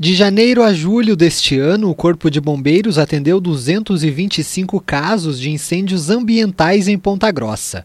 [0.00, 6.08] De janeiro a julho deste ano, o Corpo de Bombeiros atendeu 225 casos de incêndios
[6.08, 7.84] ambientais em Ponta Grossa.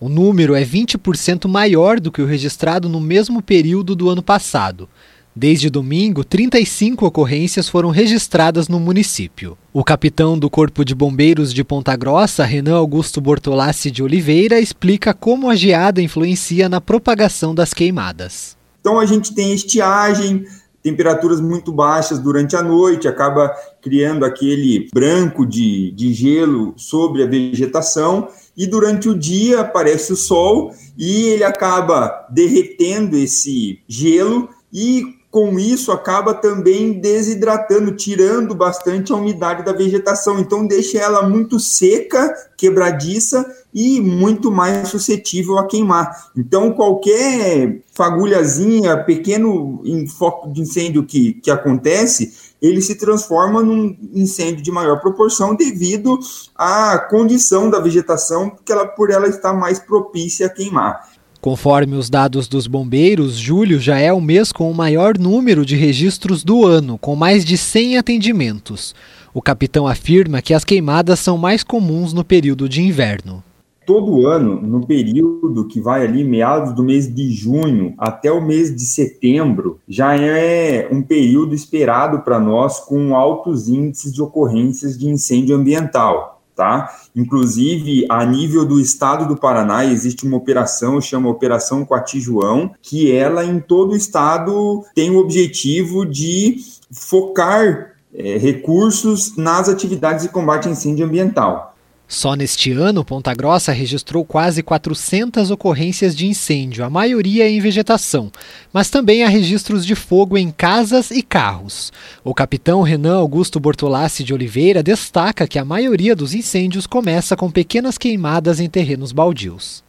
[0.00, 4.88] O número é 20% maior do que o registrado no mesmo período do ano passado.
[5.36, 9.58] Desde domingo, 35 ocorrências foram registradas no município.
[9.70, 15.12] O capitão do Corpo de Bombeiros de Ponta Grossa, Renan Augusto Bortolassi de Oliveira, explica
[15.12, 18.56] como a geada influencia na propagação das queimadas.
[18.80, 20.46] Então a gente tem estiagem,
[20.82, 27.26] temperaturas muito baixas durante a noite, acaba criando aquele branco de, de gelo sobre a
[27.26, 35.19] vegetação, e durante o dia aparece o sol e ele acaba derretendo esse gelo e
[35.30, 40.40] com isso acaba também desidratando, tirando bastante a umidade da vegetação.
[40.40, 46.30] Então deixa ela muito seca, quebradiça e muito mais suscetível a queimar.
[46.36, 49.80] Então qualquer fagulhazinha, pequeno
[50.18, 56.18] foco de incêndio que, que acontece, ele se transforma num incêndio de maior proporção devido
[56.56, 61.08] à condição da vegetação, que ela por ela está mais propícia a queimar.
[61.40, 65.74] Conforme os dados dos bombeiros, julho já é o mês com o maior número de
[65.74, 68.94] registros do ano, com mais de 100 atendimentos.
[69.32, 73.42] O capitão afirma que as queimadas são mais comuns no período de inverno.
[73.86, 78.76] Todo ano, no período que vai ali, meados do mês de junho até o mês
[78.76, 85.08] de setembro, já é um período esperado para nós com altos índices de ocorrências de
[85.08, 86.94] incêndio ambiental tá?
[87.16, 93.10] Inclusive, a nível do estado do Paraná, existe uma operação, chama Operação Coati João, que
[93.10, 96.58] ela em todo o estado tem o objetivo de
[96.92, 101.74] focar é, recursos nas atividades de combate a incêndio ambiental.
[102.10, 108.32] Só neste ano, Ponta Grossa registrou quase 400 ocorrências de incêndio, a maioria em vegetação,
[108.72, 111.92] mas também há registros de fogo em casas e carros.
[112.24, 117.48] O capitão Renan Augusto Bortolassi de Oliveira destaca que a maioria dos incêndios começa com
[117.48, 119.84] pequenas queimadas em terrenos baldios.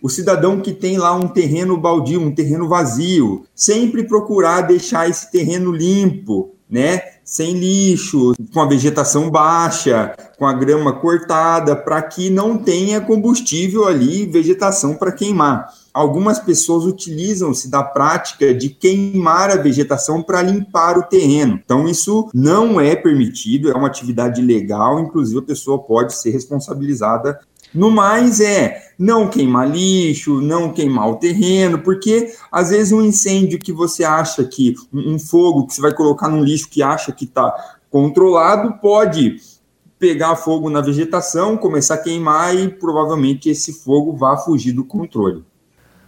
[0.00, 5.30] O cidadão que tem lá um terreno baldio, um terreno vazio, sempre procurar deixar esse
[5.30, 7.00] terreno limpo, né?
[7.24, 13.86] Sem lixo, com a vegetação baixa, com a grama cortada, para que não tenha combustível
[13.86, 15.68] ali, vegetação para queimar.
[15.92, 21.60] Algumas pessoas utilizam-se da prática de queimar a vegetação para limpar o terreno.
[21.64, 27.40] Então, isso não é permitido, é uma atividade legal, inclusive a pessoa pode ser responsabilizada
[27.74, 33.58] no mais é não queimar lixo, não queimar o terreno, porque às vezes um incêndio
[33.58, 37.24] que você acha que um fogo que você vai colocar no lixo que acha que
[37.24, 37.52] está
[37.90, 39.36] controlado pode
[39.98, 45.44] pegar fogo na vegetação, começar a queimar e provavelmente esse fogo vá fugir do controle.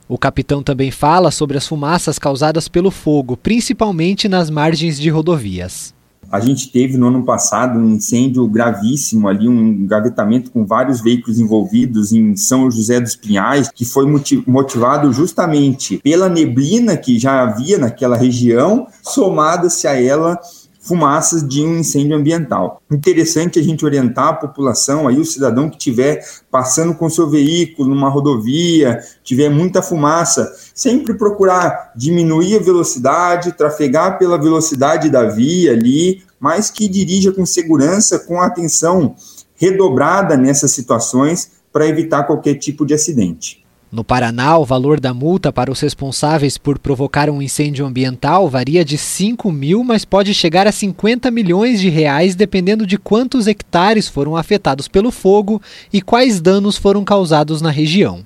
[0.09, 5.95] O capitão também fala sobre as fumaças causadas pelo fogo, principalmente nas margens de rodovias.
[6.33, 11.39] A gente teve no ano passado um incêndio gravíssimo ali, um engavetamento com vários veículos
[11.39, 14.07] envolvidos em São José dos Pinhais, que foi
[14.47, 20.41] motivado justamente pela neblina que já havia naquela região, somada-se a ela
[20.83, 22.83] fumaças de um incêndio ambiental.
[22.91, 27.89] Interessante a gente orientar a população, aí o cidadão que estiver passando com seu veículo
[27.89, 35.73] numa rodovia, tiver muita fumaça, sempre procurar diminuir a velocidade, trafegar pela velocidade da via
[35.73, 39.15] ali, mas que dirija com segurança, com atenção
[39.55, 43.62] redobrada nessas situações para evitar qualquer tipo de acidente.
[43.93, 48.83] No Paraná, o valor da multa para os responsáveis por provocar um incêndio ambiental varia
[48.83, 54.09] de 5 mil, mas pode chegar a 50 milhões de reais, dependendo de quantos hectares
[54.09, 55.61] foram afetados pelo fogo
[55.93, 58.25] e quais danos foram causados na região.